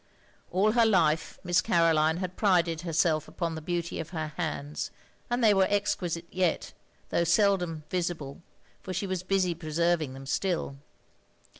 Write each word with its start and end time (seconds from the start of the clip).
All 0.49 0.71
her 0.71 0.83
life 0.83 1.37
Miss 1.43 1.61
Caroline 1.61 2.17
had 2.17 2.35
prided 2.35 2.81
herself 2.81 3.27
upon 3.27 3.53
the 3.53 3.61
beauty 3.61 3.99
of 3.99 4.09
her 4.09 4.29
hands, 4.35 4.89
and 5.29 5.43
they 5.43 5.53
were 5.53 5.67
exquisite 5.69 6.25
yet, 6.31 6.73
though 7.09 7.23
seldom 7.23 7.83
visible, 7.91 8.41
for 8.81 8.93
she 8.93 9.05
was 9.05 9.21
busy 9.21 9.53
preserving 9.53 10.15
them 10.15 10.25
still. 10.25 10.77